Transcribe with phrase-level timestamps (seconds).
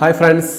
[0.00, 0.52] Hi friends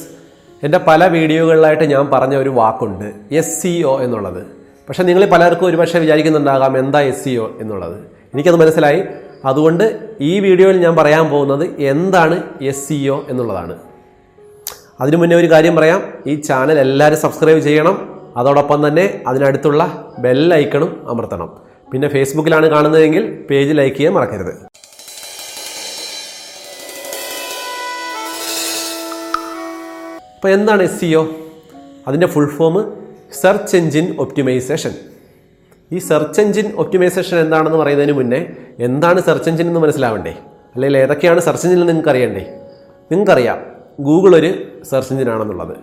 [0.66, 3.05] എന്റെ പല വീഡിയോകളിലായിട്ട് ഞാൻ പറഞ്ഞ ഒരു വാക്കുണ്ട്
[3.39, 4.39] എസ് സി ഒ എന്നുള്ളത്.
[4.88, 7.96] പക്ഷേ നിങ്ങൾ പലർക്കും ഒരുപക്ഷെ വിചാരിക്കുന്നുണ്ടാകാം എന്താ എസ് സി ഒ എന്നുള്ളത്.
[8.34, 9.00] എനിക്കത് മനസ്സിലായി.
[9.50, 9.86] അതുകൊണ്ട്
[10.30, 12.38] ഈ വീഡിയോയിൽ ഞാൻ പറയാൻ പോകുന്നത് എന്താണ്
[12.71, 13.75] എസ് സി ഒ എന്നുള്ളതാണ്.
[15.02, 16.02] അതിനു മുന്നേ ഒരു കാര്യം പറയാം.
[16.32, 17.98] ഈ ചാനൽ എല്ലാവരും സബ്സ്ക്രൈബ് ചെയ്യണം.
[18.42, 19.84] അതോടൊപ്പം തന്നെ അതിനടുത്തുള്ള
[20.26, 21.52] ബെല്ലൈക്കണും അമർത്തണം.
[21.94, 24.54] പിന്നെ ഫേസ്ബുക്കിലാണ് കാണുന്നതെങ്കിൽ പേജ് ലൈക്ക് ചെയ്യാൻ മറക്കരുത്.
[30.40, 31.27] അപ്പോൾ എന്താണ് എസ് സി ഒ
[32.08, 32.94] അതിന്റെ full form
[33.41, 34.94] search engine optimization
[35.91, 40.32] ഈ സെർച്ച് എൻജിൻ ഒപ്റ്റിമൈസേഷൻ എന്താണെന്ന് പറയുന്നതിന് മുന്നേ എന്താണ് സെർച്ച് എൻജിൻ എന്ന് മനസ്സിലാവണ്ടേ?
[40.76, 42.44] അല്ലെങ്കിൽ ഏതൊക്കെയാണ് സെർച്ച് എഞ്ചിൻ എന്ന് നിങ്ങൾക്കറിയണ്ടേ
[43.12, 43.60] നിങ്ങൾക്കറിയാം
[43.99, 45.76] ഗൂഗിൾ ഒരു സെർച്ച് എഞ്ചിൻ ആണെന്നുള്ളത്.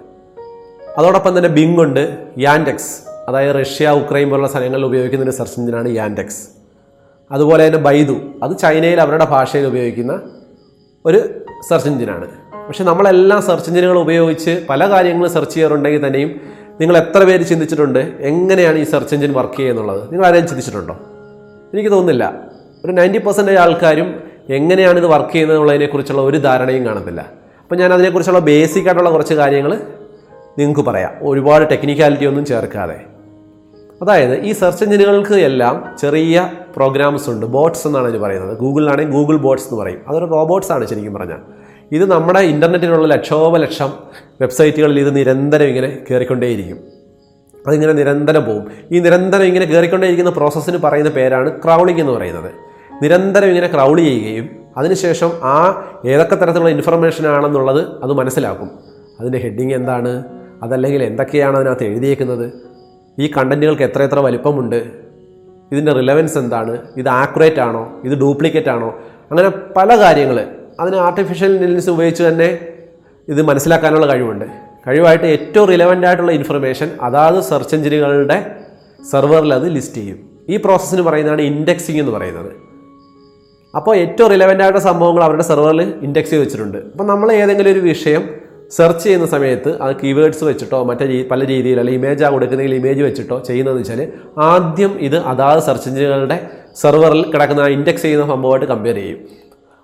[0.99, 6.49] അതോടൊപ്പം തന്നെ ബിങ് ഉണ്ട് യാൻഡെക്സ് അതായത് റഷ്യ ഉക്രൈൻ പോലുള്ള സ്ഥലങ്ങളിൽ ഉപയോഗിക്കുന്ന ഒരു സെർച്ച് എഞ്ചിനാണ് യാൻഡെക്സ്
[7.33, 10.23] അതുപോലെ തന്നെ ബൈദു അത് ചൈനയിൽ അവരുടെ ഭാഷയിൽ ഉപയോഗിക്കുന്ന
[11.05, 11.19] ഒരു
[11.69, 16.41] സെർച്ച് എഞ്ചിനാണ് പക്ഷെ നമ്മളെല്ലാം സെർച്ച് എഞ്ചിനുകൾ ഉപയോഗിച്ച് പല കാര്യങ്ങളും സെർച്ച് ചെയ്യാറുണ്ടെങ്കിൽ തന്നെയും
[16.81, 18.13] നിങ്ങൾ എത്ര പേര് ചിന്തിച്ചിട്ടുണ്ട്?
[18.21, 20.95] എങ്ങനെയാണ് ഈ സെർച്ച് എഞ്ചിൻ വർക്ക് ചെയ്യുന്നുള്ളത് നിങ്ങൾ ആരെയും ചിന്തിച്ചിട്ടുണ്ടോ?
[21.75, 22.35] എനിക്ക് തോന്നുന്നില്ല.
[22.85, 27.21] ഒരു നയന്റി പെർസെന്റേജ് ആൾക്കാരും എങ്ങനെയാണ് ഇത് വർക്ക് ചെയ്യുന്നത് എന്നുള്ളതിനെക്കുറിച്ചുള്ള ഒരു ധാരണയും കാണത്തില്ല.
[27.63, 29.81] അപ്പോൾ ഞാൻ അതിനെക്കുറിച്ചുള്ള ബേസിക് ആയിട്ടുള്ള കുറച്ച് കാര്യങ്ങൾ
[30.59, 31.13] നിങ്ങൾക്ക് പറയാം.
[31.23, 33.01] ഒരുപാട് ടെക്നിക്കാലിറ്റി ഒന്നും ചേർക്കാതെ.
[34.03, 37.47] അതായത് ഈ സെർച്ച് എഞ്ചിനുകൾക്ക് എല്ലാം ചെറിയ പ്രോഗ്രാംസ് ഉണ്ട്.
[37.47, 38.59] ബോട്ട്സ് എന്നാണ് ഇത് പറയുന്നത്.
[38.59, 40.01] ഗൂഗിളിലാണെങ്കിൽ ഗൂഗിൾ ബോട്ട്സ് എന്ന് പറയും.
[40.09, 41.56] അതൊരു റോബോട്ട്സ് ആണ് ശരിക്കും പറഞ്ഞാൽ.
[41.93, 43.93] ഇത് നമ്മുടെ ഇന്റർനെറ്റിലുള്ള ലക്ഷോപലക്ഷം
[44.41, 46.79] വെബ്സൈറ്റുകളിൽ ഇത് നിരന്തരം ഇങ്ങനെ കയറിക്കൊണ്ടേയിരിക്കും
[47.67, 52.51] അതിങ്ങനെ നിരന്തരം പോകും ഈ നിരന്തരം ഇങ്ങനെ കയറിക്കൊണ്ടേയിരിക്കുന്ന പ്രോസസ്സിന് പറയുന്ന പേരാണ് ക്രൗളിംഗ് എന്ന് പറയുന്നത്.
[53.03, 58.71] നിരന്തരം ഇങ്ങനെ ക്രൗൾ ചെയ്യുകയും അതിനുശേഷം ആ ഏതൊക്കെ തരത്തിലുള്ള ഇൻഫർമേഷൻ ആണെന്നുള്ളത് അത് മനസ്സിലാക്കും.
[59.21, 60.25] അതിന്റെ ഹെഡിങ് എന്താണ്?
[60.63, 62.53] അതല്ലെങ്കിൽ എന്തൊക്കെയാണ് അതിനകത്ത് എഴുതിയേക്കുന്നത്?
[63.19, 64.91] ഈ കണ്ടന്റുകൾക്ക് എത്ര എത്ര വലിപ്പമുണ്ട്?
[65.73, 66.79] ഇതിന്റെ റിലവൻസ് എന്താണ്?
[66.97, 68.01] ഇത് ആക്യുറേറ്റ് ആണോ?
[68.05, 68.99] ഇത് ഡ്യൂപ്ലിക്കേറ്റ് ആണോ?
[69.31, 72.49] അങ്ങനെ പല കാര്യങ്ങൾ അതിന് ആർട്ടിഫിഷ്യൽ ഇന്റലിജൻസ് ഉപയോഗിച്ച് തന്നെ
[73.29, 74.47] ഇത് മനസ്സിലാക്കാനുള്ള കഴിവുണ്ട്.
[74.87, 78.39] കഴിവായിട്ട് ഏറ്റവും റിലവന്റ് ആയിട്ടുള്ള ഇൻഫർമേഷൻ അതാത് സെർച്ച് എഞ്ചിനുകളുടെ
[79.13, 80.19] സെർവറിൽ അത് ലിസ്റ്റ് ചെയ്യും.
[80.53, 82.51] ഈ പ്രോസസ്സിന് പറയുന്നതാണ് ഇൻഡെക്സിങ് എന്ന് പറയുന്നത്.
[83.75, 86.79] അപ്പോൾ ഏറ്റവും റിലവന്റ് ആയിട്ടുള്ള സംഭവങ്ങൾ അവരുടെ സെർവറിൽ ഇൻഡെക്സ് ചെയ്ത് വെച്ചിട്ടുണ്ട്.
[86.93, 88.23] അപ്പോൾ നമ്മൾ ഏതെങ്കിലും ഒരു വിഷയം
[88.77, 93.83] സെർച്ച് ചെയ്യുന്ന സമയത്ത് അത് കീവേഡ്സ് വെച്ചിട്ടോ മറ്റേ പല രീതിയിൽ അല്ലെങ്കിൽ ആ കൊടുക്കുന്നെങ്കിൽ ഇമേജ് വെച്ചിട്ടോ ചെയ്യുന്നതെന്ന്
[93.83, 94.01] വെച്ചാൽ
[94.53, 96.39] ആദ്യം ഇത് അതാത് സെർച്ച് എഞ്ചിനുകളുടെ
[96.83, 99.21] സെർവറിൽ കിടക്കുന്ന ഇൻഡെക്സ് ചെയ്യുന്ന സംഭവമായിട്ട് കമ്പയർ ചെയ്യും.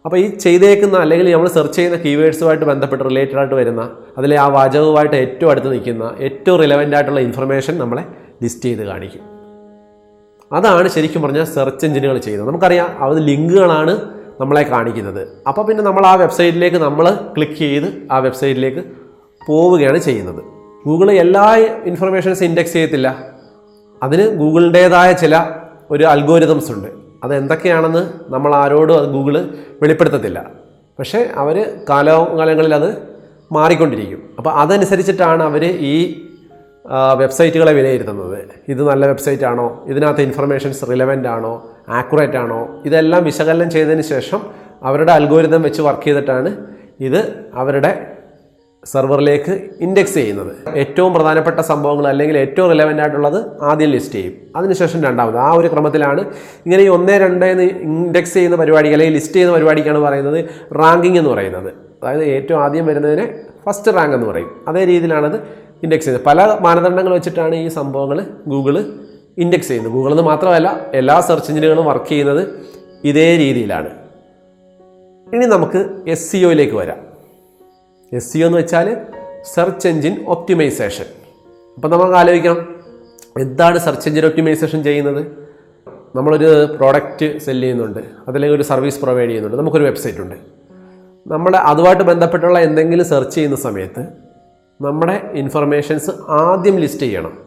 [0.05, 5.17] അപ്പോൾ ഈ ചെയ്തേക്കുന്ന അല്ലെങ്കിൽ നമ്മൾ സെർച്ച് ചെയ്യുന്ന കീവേഡ്സുമായിട്ട് ബന്ധപ്പെട്ട് റിലേറ്റഡ് ആയിട്ട് വരുന്ന അതിലെ ആ വാചകവുമായിട്ട്
[5.17, 8.05] ഏറ്റവും അടുത്ത് നിൽക്കുന്ന ഏറ്റവും റിലവന്റ് ആയിട്ടുള്ള ഇൻഫർമേഷൻ നമ്മളെ
[8.43, 9.21] ലിസ്റ്റ് ചെയ്ത് കാണിക്കും.
[10.53, 12.49] അതാണ് ശരിക്കും പറഞ്ഞാൽ സെർച്ച് എഞ്ചിനുകൾ ചെയ്യുന്നത്.
[12.49, 15.29] നമുക്കറിയാം അത് ലിങ്കുകളാണ് നമ്മളെ കാണിക്കുന്നത്.
[15.49, 18.85] അപ്പോൾ പിന്നെ നമ്മൾ ആ വെബ്സൈറ്റിലേക്ക് നമ്മൾ ക്ലിക്ക് ചെയ്ത് ആ വെബ്സൈറ്റിലേക്ക്
[19.47, 20.43] പോവുകയാണ് ചെയ്യുന്നത്.
[20.87, 23.17] ഗൂഗിൾ എല്ലാ ഇൻഫർമേഷൻസ് ഇൻഡെക്സ് ചെയ്യത്തില്ല.
[24.03, 25.47] അതിന് ഗൂഗിളിന്റേതായ ചില
[25.91, 27.02] ഒരു അൽഗോരിതംസ് ഉണ്ട്.
[27.23, 29.49] അത് എന്തൊക്കെയാണെന്ന് നമ്മൾ ആരോടും അത് ഗൂഗിൾ
[29.83, 30.51] വെളിപ്പെടുത്തത്തില്ല.
[30.99, 32.97] പക്ഷേ അവർ കാലകാലങ്ങളിൽ അത്
[33.53, 34.23] മാറിക്കൊണ്ടിരിക്കും.
[34.39, 36.25] അപ്പോൾ അതനുസരിച്ചിട്ടാണ് അവർ ഈ
[37.19, 38.39] വെബ്സൈറ്റുകളെ വിലയിരുത്തുന്നത്.
[38.69, 41.73] ഇത് നല്ല വെബ്സൈറ്റ് ആണോ ഇതിനകത്ത് ഇൻഫർമേഷൻസ് റിലവന്റ് ആണോ?
[41.89, 42.83] ആക്യുറേറ്റ് ആണോ?
[42.85, 44.41] ഇതെല്ലാം വിശകലനം ചെയ്തതിന് ശേഷം
[44.83, 46.57] അവരുടെ അൽഗോരിതം വെച്ച് വർക്ക് ചെയ്തിട്ടാണ്
[47.01, 48.12] ഇത് അവരുടെ
[48.85, 50.79] സെർവറിലേക്ക് ഇൻഡെക്സ് ചെയ്യുന്നത്.
[50.79, 54.33] ഏറ്റവും പ്രധാനപ്പെട്ട സംഭവങ്ങൾ അല്ലെങ്കിൽ ഏറ്റവും റിലവന്റ് ആയിട്ടുള്ളത് ആദ്യം ലിസ്റ്റ് ചെയ്യും.
[54.57, 55.37] അതിനുശേഷം രണ്ടാമത്.
[55.37, 56.21] ആ ഒരു ക്രമത്തിലാണ്
[56.67, 60.45] ഇങ്ങനെ ഈ ഒന്നേ രണ്ട് എന്ന് ഇൻഡെക്സ് ചെയ്യുന്ന പരിപാടി അല്ലെങ്കിൽ ലിസ്റ്റ് ചെയ്യുന്ന പരിപാടിക്കാണ് പറയുന്നത്
[60.75, 61.73] റാങ്കിങ് എന്ന് പറയുന്നത്.
[62.03, 64.65] അതായത് ഏറ്റവും ആദ്യം വരുന്നതിനെ ഫസ്റ്റ് റാങ്ക് എന്ന് പറയും.
[64.69, 65.37] അതേ രീതിയിലാണത്
[65.83, 66.27] ഇൻഡെക്സ് ചെയ്യുന്നത്.
[66.27, 68.85] പല മാനദണ്ഡങ്ങൾ വെച്ചിട്ടാണ് ഈ സംഭവങ്ങൾ ഗൂഗിൾ
[69.39, 69.93] ഇൻഡെക്സ് ചെയ്യുന്നത്.
[69.93, 72.49] ഗൂഗിളിൽ നിന്ന് മാത്രമല്ല എല്ലാ സെർച്ച് എഞ്ചിനുകളും വർക്ക് ചെയ്യുന്നത്
[73.05, 73.91] ഇതേ രീതിയിലാണ്.
[75.35, 77.12] ഇനി നമുക്ക് എസ് സി ഒയിലേക്ക് വരാം.
[78.15, 78.97] എസ് സി എന്ന് വെച്ചാൽ
[79.55, 81.05] സെർച്ച് എഞ്ചിൻ ഒപ്റ്റിമൈസേഷൻ
[81.75, 82.77] അപ്പം നമുക്ക് ആലോചിക്കാം
[83.39, 85.27] എന്താണ് സെർച്ച് എഞ്ചിൻ ഒപ്റ്റിമൈസേഷൻ ചെയ്യുന്നത്?
[86.17, 90.35] നമ്മളൊരു പ്രോഡക്റ്റ് സെൽ ചെയ്യുന്നുണ്ട് അതല്ലെങ്കിൽ ഒരു സർവീസ് പ്രൊവൈഡ് ചെയ്യുന്നുണ്ട് നമുക്കൊരു വെബ്സൈറ്റ് ഉണ്ട്.
[91.27, 94.07] നമ്മുടെ അതുമായിട്ട് ബന്ധപ്പെട്ടുള്ള എന്തെങ്കിലും സെർച്ച് ചെയ്യുന്ന സമയത്ത്
[94.83, 97.39] നമ്മുടെ ഇൻഫർമേഷൻസ് ആദ്യം ലിസ്റ്റ് ചെയ്യണം.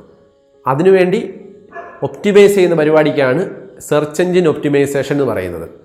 [0.68, 1.40] അതിനുവേണ്ടി
[2.04, 3.50] ഒപ്റ്റിമൈസ് ചെയ്യുന്ന പരിപാടിക്കാണ്
[3.80, 5.85] സെർച്ച് എഞ്ചിൻ ഒപ്റ്റിമൈസേഷൻ എന്ന് പറയുന്നത്.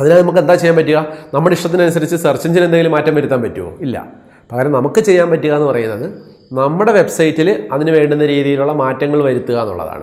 [0.00, 1.06] അതിനാൽ നമുക്ക് എന്താ ചെയ്യാൻ പറ്റുക?
[1.34, 3.72] നമ്മുടെ ഇഷ്ടത്തിനനുസരിച്ച് സെർച്ച് എഞ്ചിൻ എന്തെങ്കിലും മാറ്റം വരുത്താൻ പറ്റുമോ?
[3.80, 4.08] ഇല്ല.
[4.52, 6.12] പകരം നമുക്ക് ചെയ്യാൻ പറ്റുക എന്ന് പറയുന്നത്
[6.52, 10.02] നമ്മുടെ വെബ്സൈറ്റിൽ അതിന് വേണ്ടുന്ന രീതിയിലുള്ള മാറ്റങ്ങൾ വരുത്തുക എന്നുള്ളതാണ്.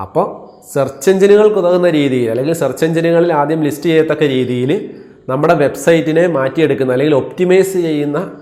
[0.00, 4.94] അപ്പോൾ സെർച്ച് എഞ്ചിനുകൾക്ക് ഉതകുന്ന രീതിയിൽ അല്ലെങ്കിൽ സെർച്ച് എഞ്ചിനുകളിൽ ആദ്യം ലിസ്റ്റ് ചെയ്യത്തക്ക രീതിയിൽ
[5.28, 8.32] നമ്മുടെ വെബ്സൈറ്റിനെ മാറ്റിയെടുക്കുന്ന അല്ലെങ്കിൽ ഒപ്റ്റിമൈസ് ചെയ്യുന്ന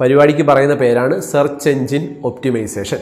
[0.00, 2.98] പരിപാടിക്ക് പറയുന്ന പേരാണ് സെർച്ച് എഞ്ചിൻ ഒപ്റ്റിമൈസേഷൻ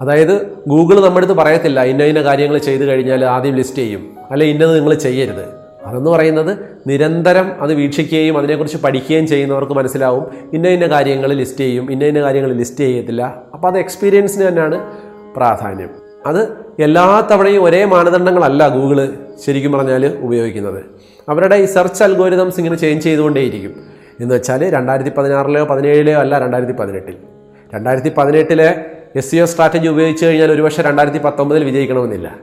[0.00, 4.16] അതായത് ഗൂഗിൾ നമ്മുടെ അടുത്ത് പറയത്തില്ല ഇന്ന ഇന്ന കാര്യങ്ങൾ ചെയ്തു കഴിഞ്ഞാൽ ആദ്യം ലിസ്റ്റ് ചെയ്യും.
[4.30, 5.63] അല്ലെ ഇന്നത് നിങ്ങൾ ചെയ്യരുത്.
[5.84, 10.24] അതെന്ന് പറയുന്നത് നിരന്തരം അത് വീക്ഷിക്കുകയും അതിനെക്കുറിച്ച് പഠിക്കുകയും ചെയ്യുന്നവർക്ക് മനസ്സിലാവും.
[10.52, 13.42] ഇന്ന ഇന്ന കാര്യങ്ങൾ ലിസ്റ്റ് ചെയ്യും ഇന്ന ഇന്ന കാര്യങ്ങൾ ലിസ്റ്റ് ചെയ്യത്തില്ല.
[13.54, 14.96] അപ്പോൾ അത് എക്സ്പീരിയൻസിന് തന്നെയാണ്
[15.36, 15.88] പ്രാധാന്യം.
[16.26, 16.48] അത്
[16.82, 19.08] എല്ലാ തവണയും ഒരേ മാനദണ്ഡങ്ങളല്ല ഗൂഗിൾ
[19.46, 20.84] ശരിക്കും പറഞ്ഞാൽ ഉപയോഗിക്കുന്നത്.
[21.28, 23.74] അവരുടെ ഈ സെർച്ച് അൽഗോരിതംസ് ഇങ്ങനെ ചേഞ്ച് ചെയ്തുകൊണ്ടേയിരിക്കും.
[24.20, 27.16] എന്ന് വെച്ചാൽ രണ്ടായിരത്തി പതിനാറിലെയോ പതിനേഴിലെയോ അല്ല രണ്ടായിരത്തി പതിനെട്ടിൽ
[27.74, 28.84] രണ്ടായിരത്തി പതിനെട്ടിലെ
[29.16, 32.36] എസ് സി ഒ സ്ട്രാറ്റജി ഉപയോഗിച്ച് കഴിഞ്ഞാൽ ഒരുപക്ഷെ രണ്ടായിരത്തി പത്തൊമ്പതിൽ വിജയിക്കണമെന്നില്ല.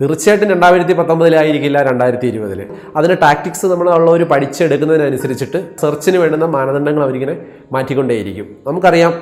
[0.00, 2.60] തീർച്ചയായിട്ടും രണ്ടായിരത്തി പത്തൊമ്പതിലായിരിക്കില്ല രണ്ടായിരത്തി ഇരുപതിൽ
[2.96, 7.34] അതിന് ടാക്ടിക്സ് നമ്മൾ ഉള്ളവർ പഠിച്ചെടുക്കുന്നതിനനുസരിച്ചിട്ട് സെർച്ചിന് വേണ്ടുന്ന മാനദണ്ഡങ്ങൾ അവരിങ്ങനെ
[7.72, 8.46] മാറ്റിക്കൊണ്ടേയിരിക്കും.
[8.66, 9.14] നമുക്കറിയാം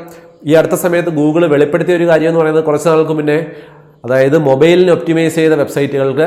[0.45, 3.39] ഈ അടുത്ത സമയത്ത് ഗൂഗിൾ വെളിപ്പെടുത്തിയ ഒരു കാര്യം എന്ന് പറയുന്നത് കുറച്ച് നാൾക്ക് മുന്നേ
[4.05, 6.27] അതായത് മൊബൈലിന് ഒപ്റ്റിമൈസ് ചെയ്ത വെബ്സൈറ്റുകൾക്ക്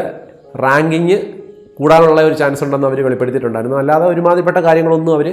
[0.64, 1.20] റാങ്കിങ്
[1.80, 3.78] കൂടാനുള്ള ഒരു ചാൻസ് ഉണ്ടെന്ന് അവർ വെളിപ്പെടുത്തിയിട്ടുണ്ടായിരുന്നു.
[3.78, 5.28] അല്ലാതെ ഒരുമാതിരിപ്പെട്ട കാര്യങ്ങളൊന്നും അവർ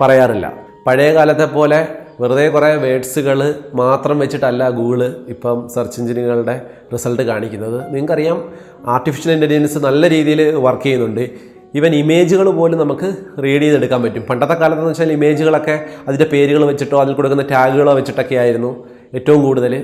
[0.00, 0.46] പറയാറില്ല.
[0.86, 1.80] പഴയ കാലത്തെ പോലെ
[2.20, 3.38] വെറുതെ കുറേ വേഡ്സുകൾ
[3.74, 6.62] മാത്രം വെച്ചിട്ടല്ല ഗൂഗിൾ ഇപ്പം സെർച്ച് എഞ്ചിനുകളുടെ
[6.92, 7.94] റിസൾട്ട് കാണിക്കുന്നത്.
[7.94, 8.38] നിങ്ങൾക്കറിയാം
[8.86, 11.24] ആർട്ടിഫിഷ്യൽ ഇന്റലിജൻസ് നല്ല രീതിയിൽ വർക്ക് ചെയ്യുന്നുണ്ട്.
[11.74, 13.08] ഈവൻ ഇമേജുകൾ പോലും നമുക്ക്
[13.44, 14.22] റീഡ് ചെയ്തെടുക്കാൻ പറ്റും.
[14.30, 15.76] പണ്ടത്തെ കാലത്ത് എന്ന് വെച്ചാൽ ഇമേജുകളൊക്കെ
[16.08, 18.70] അതിന്റെ പേരുകൾ വെച്ചിട്ടോ അതിൽ കൊടുക്കുന്ന ടാഗുകളോ വെച്ചിട്ടൊക്കെ ആയിരുന്നു
[19.14, 19.74] ഏറ്റവും കൂടുതൽ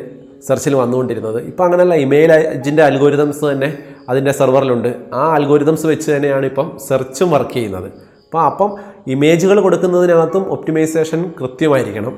[0.47, 1.39] സെർച്ചിൽ വന്നുകൊണ്ടിരുന്നത്.
[1.47, 3.79] ഇപ്പോൾ അങ്ങനെയല്ല ഇമെയിൽ അജിന്റെ അൽഗോരിതംസ് തന്നെ
[4.09, 4.91] അതിന്റെ സെർവറിലുണ്ട്.
[5.13, 7.89] ആ അൽഗോരിതംസ് വെച്ച് തന്നെയാണ് ഇപ്പം സെർച്ചും വർക്ക് ചെയ്യുന്നത്.
[8.27, 8.71] അപ്പോൾ അപ്പം
[9.07, 12.15] ഇമേജുകൾ കൊടുക്കുന്നതിനകത്തും ഒപ്റ്റിമൈസേഷൻ കൃത്യമായിരിക്കണം.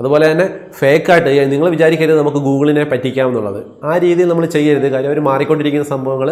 [0.00, 0.46] അതുപോലെ തന്നെ
[0.78, 3.64] ഫേക്കായിട്ട് നിങ്ങൾ വിചാരിക്കരുത് നമുക്ക് ഗൂഗിളിനെ പറ്റിക്കാം എന്നുള്ളത്.
[3.84, 4.88] ആ രീതിയിൽ നമ്മൾ ചെയ്യരുത്.
[4.88, 6.28] കാര്യം അവർ മാറിക്കൊണ്ടിരിക്കുന്ന സംഭവങ്ങൾ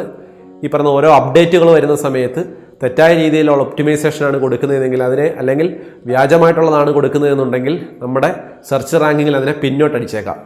[0.65, 2.45] ഈ പറഞ്ഞ ഓരോ അപ്ഡേറ്റുകൾ വരുന്ന സമയത്ത്
[2.83, 5.77] തെറ്റായ രീതിയിലുള്ള ഒപ്റ്റിമൈസേഷനാണ് കൊടുക്കുന്നതെങ്കിൽ അതിനെ അല്ലെങ്കിൽ
[6.07, 8.35] വ്യാജമായിട്ടുള്ളതാണ് കൊടുക്കുന്നതെന്നുണ്ടെങ്കിൽ നമ്മുടെ
[8.69, 10.37] സെർച്ച് റാങ്കിങ്ങിൽ അതിനെ പിന്നോട്ടടിച്ചേക്കാം.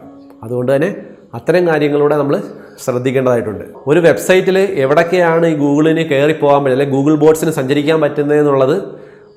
[0.43, 0.95] അതുകൊണ്ട് തന്നെ
[1.33, 2.41] അത്തരം കാര്യങ്ങളിലൂടെ നമ്മൾ
[2.83, 3.65] ശ്രദ്ധിക്കേണ്ടതായിട്ടുണ്ട്.
[3.91, 8.75] ഒരു വെബ്സൈറ്റിൽ എവിടൊക്കെയാണ് ഈ ഗൂഗിളിന് കയറി പോകാൻ പറ്റുന്നത് അല്ലെങ്കിൽ ഗൂഗിൾ ബോട്ട്സിന് സഞ്ചരിക്കാൻ പറ്റുന്നത് എന്നുള്ളത്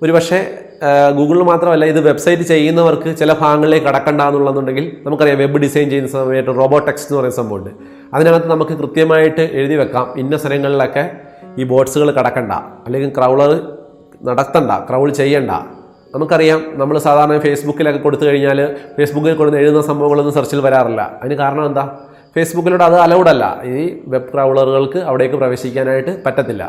[0.03, 0.39] ഒരു പക്ഷേ
[1.17, 7.07] ഗൂഗിളിൽ മാത്രമല്ല ഇത് വെബ്സൈറ്റ് ചെയ്യുന്നവർക്ക് ചില ഭാഗങ്ങളിലേക്ക് കടക്കണ്ട എന്നുള്ളതെന്നുണ്ടെങ്കിൽ നമുക്കറിയാം വെബ് ഡിസൈൻ ചെയ്യുന്ന സമയത്ത് റോബോടെക്സ്
[7.07, 7.71] എന്ന് പറയുന്ന സംഭവമുണ്ട്.
[8.15, 11.05] അതിനകത്ത് നമുക്ക് കൃത്യമായിട്ട് എഴുതി വെക്കാം ഇന്ന സ്ഥലങ്ങളിലൊക്കെ
[11.61, 12.53] ഈ ബോട്ട്സുകൾ കടക്കണ്ട
[12.87, 13.53] അല്ലെങ്കിൽ ക്രൗളർ
[14.29, 15.51] നടത്തണ്ട ക്രൗൾ ചെയ്യണ്ട.
[16.15, 18.59] നമുക്കറിയാം നമ്മൾ സാധാരണ ഫേസ്ബുക്കിലൊക്കെ കൊടുത്തു കഴിഞ്ഞാൽ
[18.97, 21.03] ഫേസ്ബുക്കിൽ കൊടുത്ത് എഴുതുന്ന സംഭവങ്ങളൊന്നും സെർച്ചിൽ വരാറില്ല.
[21.21, 21.85] അതിന് കാരണം എന്താ?
[22.35, 23.81] ഫേസ്ബുക്കിലൂടെ അത് അലൗഡ് അല്ല ഈ
[24.13, 26.63] വെബ് ക്രൗളറുകൾക്ക് അവിടേക്ക് പ്രവേശിക്കാനായിട്ട് പറ്റത്തില്ല.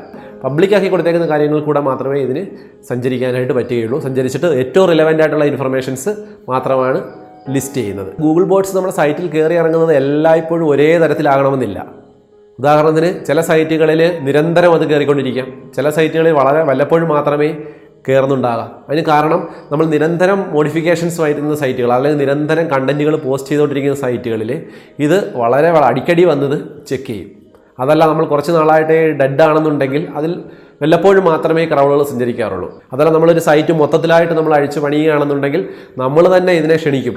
[0.43, 2.43] പബ്ലിക്കാക്കി കൊടുത്തേക്കുന്ന കാര്യങ്ങൾ കൂടെ മാത്രമേ ഇതിന്
[2.89, 3.99] സഞ്ചരിക്കാനായിട്ട് പറ്റുകയുള്ളൂ.
[4.05, 6.11] സഞ്ചരിച്ചിട്ട് ഏറ്റവും റിലവന്റ് ആയിട്ടുള്ള ഇൻഫർമേഷൻസ്
[6.49, 6.99] മാത്രമാണ്
[7.55, 8.11] ലിസ്റ്റ് ചെയ്യുന്നത്.
[8.25, 11.79] ഗൂഗിൾ ബോട്ട്സ് നമ്മുടെ സൈറ്റിൽ കയറി ഇറങ്ങുന്നത് എല്ലായ്പ്പോഴും ഒരേ തരത്തിലാകണമെന്നില്ല.
[12.59, 17.49] ഉദാഹരണത്തിന് ചില സൈറ്റുകളിൽ നിരന്തരം അത് കയറിക്കൊണ്ടിരിക്കാം ചില സൈറ്റുകളിൽ വളരെ വല്ലപ്പോഴും മാത്രമേ
[18.09, 24.65] കയറുന്നുണ്ടാകാം അതിന് കാരണം നമ്മൾ നിരന്തരം മോഡിഫിക്കേഷൻസ് വരുന്ന സൈറ്റുകൾ അല്ലെങ്കിൽ നിരന്തരം കണ്ടന്റുകൾ പോസ്റ്റ് ചെയ്തുകൊണ്ടിരിക്കുന്ന സൈറ്റുകളിൽ
[24.99, 27.29] ഇത് വളരെ വള- അടിക്കടി വന്നത് ചെക്ക് ചെയ്യും.
[27.79, 30.43] അതല്ല നമ്മൾ കുറച്ച് നാളായിട്ട് ഡെഡ് ആണെന്നുണ്ടെങ്കിൽ അതിൽ
[30.81, 32.81] വല്ലപ്പോഴും മാത്രമേ ക്രൗഡുകൾ സഞ്ചരിക്കാറുള്ളൂ.
[32.93, 37.15] അതല്ല നമ്മളൊരു സൈറ്റ് മൊത്തത്തിലായിട്ട് നമ്മൾ അഴിച്ചു പണിയുകയാണെന്നുണ്ടെങ്കിൽ നമ്മൾ തന്നെ ഇതിനെ ക്ഷണിക്കും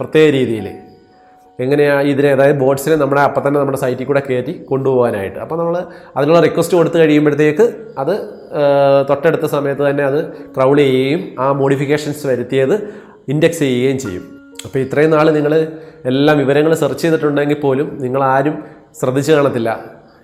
[0.00, 0.66] പ്രത്യേക രീതിയിൽ
[1.60, 5.38] എങ്ങനെയാണ് ഇതിനെ അതായത് ബോട്ട്സിനെ നമ്മുടെ അപ്പം തന്നെ നമ്മുടെ സൈറ്റിൽ കൂടെ കയറ്റി കൊണ്ടുപോകാനായിട്ട്.
[5.38, 5.76] അപ്പോൾ നമ്മൾ
[6.16, 7.66] അതിനുള്ള റിക്വസ്റ്റ് കൊടുത്തു കഴിയുമ്പോഴത്തേക്ക്
[7.98, 8.14] അത്
[9.08, 10.20] തൊട്ടടുത്ത സമയത്ത് തന്നെ അത്
[10.56, 12.74] ക്രൗൾ ചെയ്യുകയും ആ മോഡിഫിക്കേഷൻസ് വരുത്തിയത്
[13.28, 14.24] ഇൻഡെക്സ് ചെയ്യുകയും ചെയ്യും.
[14.64, 15.54] അപ്പോൾ ഇത്രയും നാൾ നിങ്ങൾ
[16.10, 18.56] എല്ലാ വിവരങ്ങൾ സെർച്ച് ചെയ്തിട്ടുണ്ടെങ്കിൽ പോലും നിങ്ങളാരും
[19.00, 19.70] ശ്രദ്ധിച്ചു കാണത്തില്ല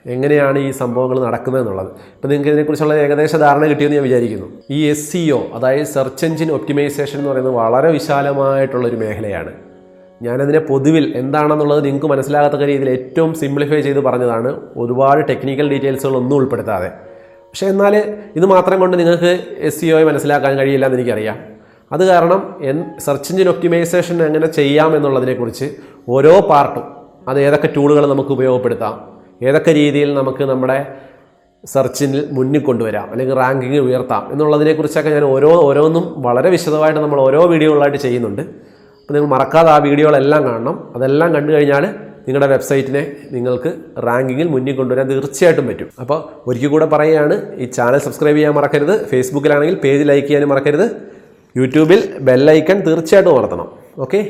[0.07, 1.89] എങ്ങനെയാണ് ഈ സംഭവങ്ങൾ നടക്കുന്നത് എന്നുള്ളത്.
[2.17, 4.47] ഇപ്പോൾ നിങ്ങൾക്ക് ഇതിനെക്കുറിച്ചുള്ള ഏകദേശ ധാരണ കിട്ടിയെന്ന് ഞാൻ വിചാരിക്കുന്നു.
[4.71, 9.53] ഈ എസ് സി ഒ അതായത് സെർച്ച് എഞ്ചിൻ ഒപ്റ്റിമൈസേഷൻ എന്ന് പറയുന്നത് വളരെ വിശാലമായിട്ടുള്ളൊരു മേഖലയാണ്.
[10.23, 14.51] ഞാനതിനെ പൊതുവിൽ എന്താണെന്നുള്ളത് നിങ്ങൾക്ക് മനസ്സിലാകത്തക്ക രീതിയിൽ ഏറ്റവും സിംപ്ലിഫൈ ചെയ്ത് പറഞ്ഞതാണ്.
[14.77, 16.89] ഒരുപാട് ടെക്നിക്കൽ ഡീറ്റെയിൽസുകളൊന്നും ഉൾപ്പെടുത്താതെ.
[17.49, 17.95] പക്ഷേ എന്നാൽ
[18.39, 19.33] ഇത് മാത്രം കൊണ്ട് നിങ്ങൾക്ക്
[19.69, 21.37] എസ് സി ഒയെ മനസ്സിലാക്കാൻ കഴിയില്ല എന്ന് എനിക്കറിയാം.
[21.93, 25.67] അത് കാരണം എൻ സെർച്ച് എഞ്ചിൻ ഒപ്റ്റിമൈസേഷൻ എങ്ങനെ ചെയ്യാം എന്നുള്ളതിനെക്കുറിച്ച്
[26.09, 26.87] ഓരോ പാർട്ടും
[27.29, 28.95] അത് ഏതൊക്കെ ടൂളുകൾ നമുക്ക് ഉപയോഗപ്പെടുത്താം
[29.47, 30.79] ഏതൊക്കെ രീതിയിൽ നമുക്ക് നമ്മുടെ
[31.65, 37.99] സെർച്ചിൽ മുന്നിൽ കൊണ്ടുവരാം അല്ലെങ്കിൽ റാങ്കിങ് ഉയർത്താം എന്നുള്ളതിനെക്കുറിച്ചൊക്കെ ഞാൻ ഓരോ ഓരോന്നും വളരെ വിശദമായിട്ട് നമ്മൾ ഓരോ വീഡിയോകളായിട്ട്
[37.99, 38.43] ചെയ്യുന്നുണ്ട്.
[39.09, 40.75] അപ്പോൾ നിങ്ങൾ മറക്കാതെ ആ വീഡിയോകളെല്ലാം കാണണം.
[40.97, 41.85] അതെല്ലാം കണ്ടു കഴിഞ്ഞാൽ
[42.25, 43.03] നിങ്ങളുടെ വെബ്സൈറ്റിനെ
[43.35, 43.71] നിങ്ങൾക്ക്
[44.07, 45.89] റാങ്കിങ്ങിൽ മുന്നിൽ കൊണ്ടുവരാൻ തീർച്ചയായിട്ടും പറ്റും.
[46.03, 46.19] അപ്പോൾ
[46.49, 50.87] ഒരിക്കൽ കൂടെ പറയുകയാണ് ഈ ചാനൽ സബ്സ്ക്രൈബ് ചെയ്യാൻ മറക്കരുത് ഫേസ്ബുക്കിലാണെങ്കിൽ പേജ് ലൈക്ക് ചെയ്യാനും മറക്കരുത്
[51.57, 53.71] യൂട്യൂബിൽ ബെല്ലൈക്കൺ തീർച്ചയായിട്ടും ഉണർത്തണം
[54.05, 54.21] ഓക്കെ?